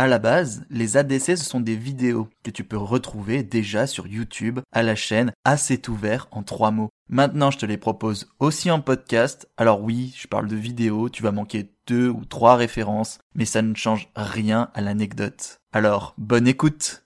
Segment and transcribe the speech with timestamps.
[0.00, 4.06] À la base, les ADC ce sont des vidéos que tu peux retrouver déjà sur
[4.06, 6.90] YouTube à la chaîne Assez ouvert en trois mots.
[7.08, 9.48] Maintenant, je te les propose aussi en podcast.
[9.56, 13.60] Alors oui, je parle de vidéos, tu vas manquer deux ou trois références, mais ça
[13.60, 15.58] ne change rien à l'anecdote.
[15.72, 17.02] Alors, bonne écoute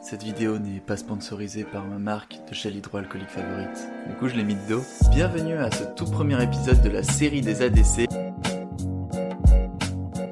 [0.00, 3.90] cette vidéo n'est pas sponsorisée par ma marque de gel hydroalcoolique favorite.
[4.08, 4.82] Du coup, je l'ai mis de dos.
[5.10, 8.08] Bienvenue à ce tout premier épisode de la série des ADC.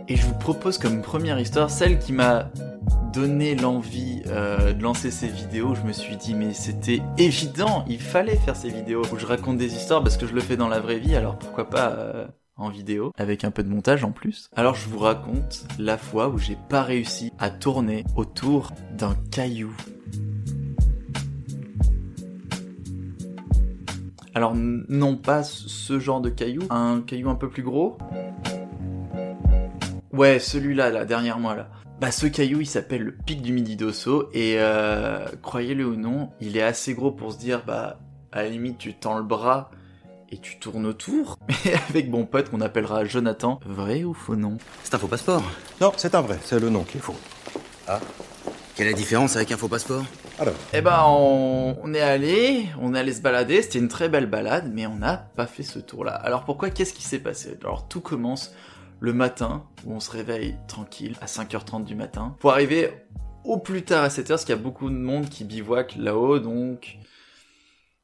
[0.09, 2.51] Et je vous propose comme première histoire celle qui m'a
[3.13, 5.75] donné l'envie euh, de lancer ces vidéos.
[5.75, 9.57] Je me suis dit mais c'était évident, il fallait faire ces vidéos où je raconte
[9.57, 12.27] des histoires parce que je le fais dans la vraie vie, alors pourquoi pas euh,
[12.57, 14.49] en vidéo, avec un peu de montage en plus.
[14.55, 19.75] Alors je vous raconte la fois où j'ai pas réussi à tourner autour d'un caillou.
[24.35, 27.99] Alors non pas ce genre de caillou, un caillou un peu plus gros.
[30.17, 31.69] Ouais, celui-là, là, derrière moi, là.
[32.01, 36.29] Bah ce caillou il s'appelle le pic du Midi d'Osso et euh, croyez-le ou non,
[36.43, 38.01] il est assez gros pour se dire bah
[38.33, 39.71] à la limite tu tends le bras
[40.31, 41.39] et tu tournes autour.
[41.65, 44.59] Mais avec mon pote qu'on appellera Jonathan, vrai ou faux nom?
[44.85, 45.43] C'est un faux passeport
[45.81, 47.17] Non, c'est un vrai, c'est le nom qui est faux.
[47.89, 48.01] Ah
[48.75, 50.05] Quelle est la différence avec un faux passeport?
[50.39, 54.27] Alors Eh ben, on, est allé, on est allé se balader, c'était une très belle
[54.27, 56.13] balade, mais on n'a pas fait ce tour-là.
[56.13, 56.69] Alors pourquoi?
[56.69, 57.57] Qu'est-ce qui s'est passé?
[57.63, 58.53] Alors tout commence
[59.01, 62.91] le matin, où on se réveille tranquille, à 5h30 du matin, pour arriver
[63.45, 66.39] au plus tard à 7h, parce qu'il y a beaucoup de monde qui bivouac là-haut,
[66.39, 66.99] donc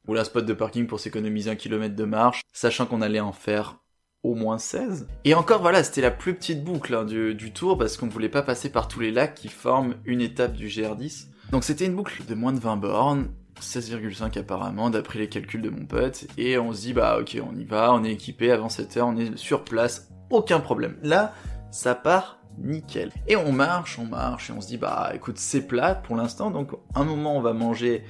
[0.07, 3.31] ou un spot de parking pour s'économiser un kilomètre de marche, sachant qu'on allait en
[3.31, 3.79] faire
[4.23, 5.07] au moins 16.
[5.25, 8.29] Et encore voilà, c'était la plus petite boucle hein, du, tour parce qu'on ne voulait
[8.29, 11.27] pas passer par tous les lacs qui forment une étape du GR10.
[11.51, 13.29] Donc c'était une boucle de moins de 20 bornes,
[13.61, 17.55] 16,5 apparemment d'après les calculs de mon pote, et on se dit bah ok on
[17.55, 20.97] y va, on est équipé avant 7 heures, on est sur place, aucun problème.
[21.03, 21.33] Là,
[21.71, 23.11] ça part nickel.
[23.27, 26.51] Et on marche, on marche, et on se dit bah écoute c'est plat pour l'instant,
[26.51, 28.03] donc un moment on va manger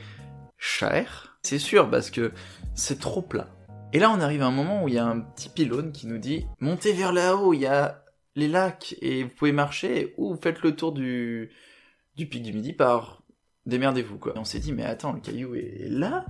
[0.57, 2.31] cher, c'est sûr, parce que
[2.73, 3.47] c'est trop plat.
[3.91, 6.07] Et là, on arrive à un moment où il y a un petit pylône qui
[6.07, 8.03] nous dit montez vers là-haut, il y a
[8.35, 11.51] les lacs et vous pouvez marcher ou faites le tour du,
[12.15, 13.21] du pic du midi par
[13.65, 14.33] démerdez-vous quoi.
[14.35, 16.25] Et on s'est dit mais attends, le caillou est là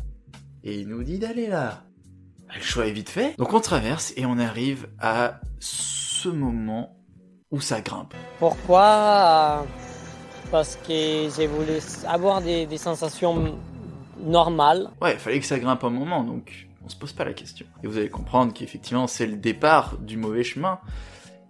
[0.63, 1.85] et il nous dit d'aller là.
[2.55, 3.35] Le choix est vite fait.
[3.37, 6.97] Donc on traverse et on arrive à ce moment
[7.51, 8.13] où ça grimpe.
[8.39, 9.65] Pourquoi?
[10.51, 13.57] Parce que j'ai voulu avoir des, des sensations
[14.19, 14.89] normal.
[15.01, 17.65] Ouais, il fallait que ça grimpe un moment, donc on se pose pas la question.
[17.83, 20.79] Et vous allez comprendre qu'effectivement, c'est le départ du mauvais chemin.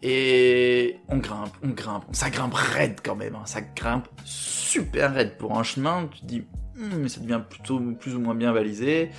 [0.01, 3.43] Et on grimpe, on grimpe, ça grimpe raide quand même, hein.
[3.45, 6.09] ça grimpe super raide pour un chemin.
[6.11, 6.43] Tu te dis,
[6.75, 9.11] hmm, mais ça devient plutôt plus ou moins bien balisé.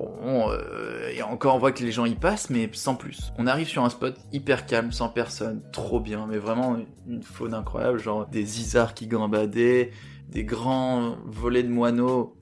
[0.00, 3.32] Bon, euh, encore on voit que les gens y passent, mais sans plus.
[3.38, 7.54] On arrive sur un spot hyper calme, sans personne, trop bien, mais vraiment une faune
[7.54, 9.90] incroyable, genre des isards qui gambadaient,
[10.28, 12.36] des grands volets de moineaux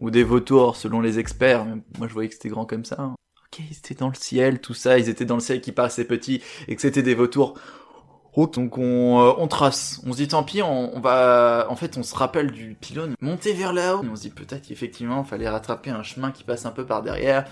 [0.00, 1.64] ou des vautours selon les experts.
[1.98, 2.96] Moi je voyais que c'était grand comme ça.
[2.98, 3.14] Hein.
[3.46, 6.42] Ok, c'était dans le ciel, tout ça, ils étaient dans le ciel qui paraissait petit
[6.66, 7.54] et que c'était des vautours.
[8.36, 12.02] Donc on, euh, on trace, on se dit tant pis, on, va, en fait on
[12.02, 14.04] se rappelle du pylône, monter vers là-haut.
[14.10, 17.44] On se dit peut-être qu'effectivement fallait rattraper un chemin qui passe un peu par derrière.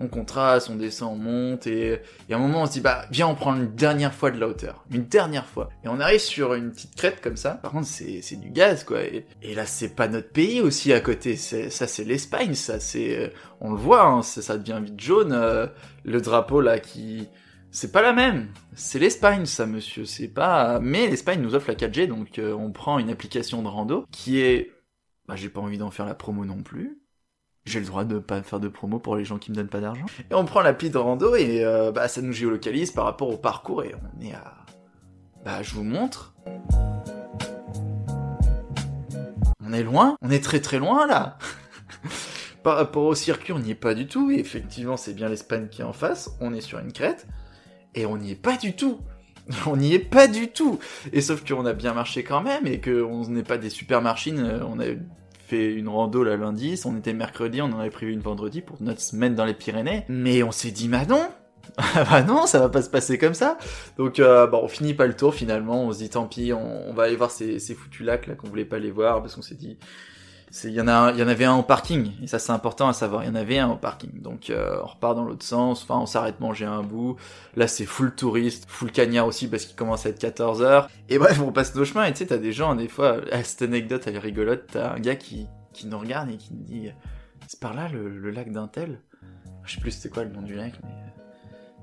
[0.00, 3.28] On contraste, on descend, on monte, et, a un moment on se dit bah viens
[3.28, 5.68] on prend une dernière fois de la hauteur, une dernière fois.
[5.84, 8.82] Et on arrive sur une petite crête comme ça, par contre c'est, c'est du gaz
[8.82, 9.24] quoi, et,
[9.54, 12.80] là c'est pas notre pays aussi à côté, c'est, ça c'est l'Espagne, ça.
[12.80, 15.68] C'est, on le voit, hein, ça devient vite jaune, euh,
[16.02, 17.28] le drapeau là qui...
[17.70, 18.50] C'est pas la même.
[18.74, 20.04] C'est l'Espagne, ça, monsieur.
[20.04, 20.80] C'est pas.
[20.80, 24.40] Mais l'Espagne nous offre la 4G, donc euh, on prend une application de rando qui
[24.40, 24.72] est.
[25.26, 27.00] Bah, j'ai pas envie d'en faire la promo non plus
[27.66, 29.80] j'ai le droit de pas faire de promo pour les gens qui me donnent pas
[29.80, 30.04] d'argent.
[30.30, 33.38] Et on prend l'appli de rando et euh, bah ça nous géolocalise par rapport au
[33.38, 34.54] parcours et on est à
[35.44, 36.34] bah je vous montre.
[39.66, 41.38] On est loin, on est très très loin là.
[42.62, 45.68] par rapport au circuit, on n'y est pas du tout et effectivement, c'est bien l'Espagne
[45.68, 47.26] qui est en face, on est sur une crête
[47.94, 49.00] et on n'y est pas du tout.
[49.66, 50.78] On n'y est pas du tout.
[51.12, 54.40] Et sauf qu'on a bien marché quand même et qu'on n'est pas des super machines,
[54.40, 54.84] euh, on a
[55.46, 58.80] fait une rando la lundi, on était mercredi, on en avait prévu une vendredi pour
[58.80, 61.28] notre semaine dans les Pyrénées, mais on s'est dit bah non,
[61.94, 63.58] bah non, ça va pas se passer comme ça.
[63.98, 67.02] Donc euh, on finit pas le tour finalement, on se dit tant pis, on, va
[67.04, 69.54] aller voir ces, ces foutus lacs là qu'on voulait pas les voir parce qu'on s'est
[69.54, 69.76] dit
[70.62, 72.92] il y en a y en avait un au parking et ça c'est important à
[72.92, 74.20] savoir il y en avait un au parking.
[74.20, 77.16] Donc euh, on repart dans l'autre sens enfin on s'arrête manger un bout.
[77.56, 80.88] Là c'est full touriste full cagnard aussi parce qu'il commence à être 14 heures.
[81.08, 83.62] Et bref on passe nos chemins et tu sais t'as des gens des fois cette
[83.62, 84.66] anecdote elle est rigolote.
[84.72, 86.88] T'as un gars qui qui nous regarde et qui nous dit
[87.48, 89.00] c'est par là le, lac d'un tel
[89.64, 91.13] je sais plus c'était quoi le nom du lac mais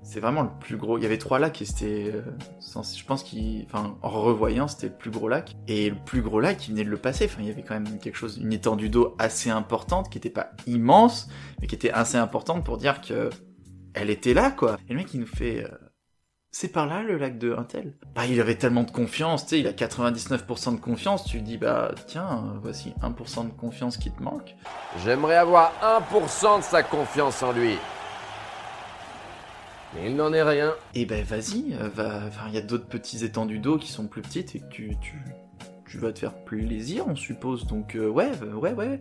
[0.04, 0.98] c'est vraiment le plus gros.
[0.98, 2.22] Il y avait trois lacs et c'était, euh,
[2.60, 5.56] je pense qu'il, en revoyant, c'était le plus gros lac.
[5.68, 7.26] Et le plus gros lac, il venait de le passer.
[7.26, 10.30] Enfin, il y avait quand même quelque chose, une étendue d'eau assez importante, qui était
[10.30, 13.30] pas immense, mais qui était assez importante pour dire que
[13.94, 14.78] elle était là, quoi.
[14.88, 15.78] Et le mec, il nous fait, euh,
[16.50, 17.94] c'est par là le lac de Intel.
[18.16, 21.26] Bah, il avait tellement de confiance, tu sais, il a 99% de confiance.
[21.26, 24.56] Tu lui dis, bah, tiens, voici 1% de confiance qui te manque.
[25.04, 27.78] J'aimerais avoir 1% de sa confiance en lui.
[29.94, 30.74] Mais il n'en est rien.
[30.96, 32.22] Et ben vas-y, euh, va.
[32.28, 34.96] Enfin, il y a d'autres petits étendues d'eau qui sont plus petites et que tu,
[35.02, 35.22] tu,
[35.86, 37.68] tu vas te faire plaisir, on suppose.
[37.68, 39.00] Donc euh, ouais, euh, ouais, ouais.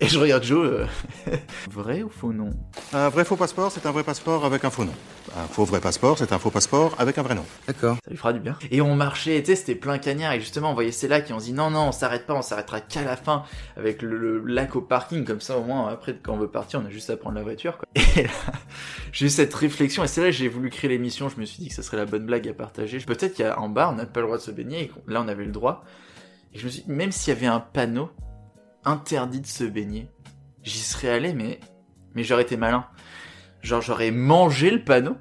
[0.00, 0.66] Et je regarde Joe.
[0.66, 0.86] euh,
[1.70, 2.50] vrai ou faux nom?
[2.92, 4.92] Un vrai faux passeport, c'est un vrai passeport avec un faux nom.
[5.36, 7.44] Un faux vrai passeport, c'est un faux passeport avec un vrai nom.
[7.66, 7.96] D'accord.
[8.04, 8.56] Ça lui fera du bien.
[8.70, 10.32] Et on marchait, tu sais, c'était plein cagnard.
[10.32, 12.34] Et justement, on voyait ces lacs et on se dit non, non, on s'arrête pas,
[12.34, 13.44] on s'arrêtera qu'à la fin
[13.76, 15.24] avec le, le lac au parking.
[15.24, 17.42] Comme ça, au moins, après, quand on veut partir, on a juste à prendre la
[17.42, 17.78] voiture.
[17.78, 17.86] Quoi.
[18.16, 18.30] Et là,
[19.12, 20.02] j'ai eu cette réflexion.
[20.04, 21.28] Et c'est là que j'ai voulu créer l'émission.
[21.28, 22.98] Je me suis dit que ça serait la bonne blague à partager.
[22.98, 24.82] Peut-être qu'en bas, on n'a pas le droit de se baigner.
[24.82, 25.84] Et là, on avait le droit.
[26.52, 28.10] Et je me suis dit, même s'il y avait un panneau
[28.84, 30.08] interdit de se baigner,
[30.62, 31.60] j'y serais allé, mais,
[32.14, 32.86] mais j'aurais été malin.
[33.62, 35.16] Genre, j'aurais mangé le panneau.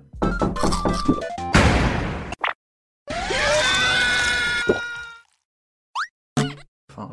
[6.89, 7.09] Enfin,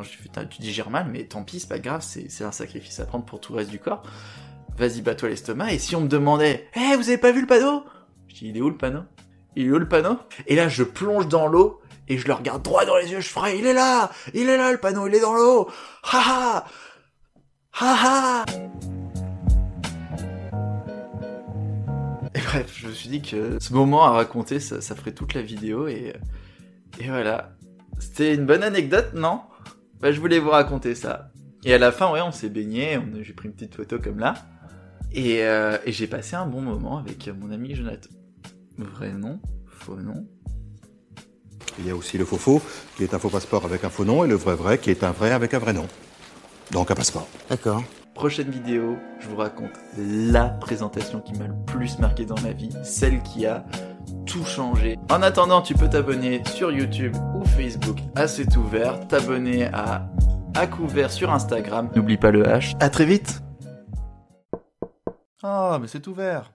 [0.49, 3.41] tu digères mal, mais tant pis, c'est pas grave, c'est un sacrifice à prendre pour
[3.41, 4.03] tout le reste du corps.
[4.77, 7.85] Vas-y, bats-toi l'estomac, et si on me demandait, hé, vous avez pas vu le panneau?
[8.29, 9.03] Je dis, il est où le panneau?
[9.57, 10.19] Il est où le panneau?
[10.47, 11.81] Et là, je plonge dans l'eau,
[12.11, 14.57] et je le regarde droit dans les yeux, je ferai, il est là Il est
[14.57, 15.71] là, le panneau, il est dans l'eau
[16.03, 16.67] Ha ha
[17.73, 18.45] Ha ha
[22.35, 25.43] Et bref, je me suis dit que ce moment à raconter, ça, ferait toute la
[25.43, 26.13] vidéo, et,
[26.99, 27.53] et voilà.
[28.01, 29.43] C'était une bonne anecdote, non?
[30.01, 31.31] Bah, je voulais vous raconter ça.
[31.65, 34.35] Et à la fin, ouais, on s'est baigné, j'ai pris une petite photo comme là.
[35.13, 38.11] Et, euh, et j'ai passé un bon moment avec mon ami Jonathan.
[38.79, 40.27] Vrai nom, faux nom?
[41.81, 42.63] Il y a aussi le faux faux,
[42.97, 45.03] qui est un faux passeport avec un faux nom, et le vrai vrai, qui est
[45.03, 45.87] un vrai avec un vrai nom.
[46.71, 47.27] Donc un passeport.
[47.49, 47.83] D'accord.
[48.15, 52.71] Prochaine vidéo, je vous raconte la présentation qui m'a le plus marqué dans ma vie,
[52.85, 53.65] celle qui a
[54.27, 54.99] tout changé.
[55.11, 60.07] En attendant, tu peux t'abonner sur YouTube ou Facebook à C'est ouvert, t'abonner à
[60.55, 61.91] à couvert sur Instagram.
[61.95, 62.75] N'oublie pas le H.
[62.81, 63.43] À très vite.
[65.43, 66.49] Ah, mais c'est ouvert.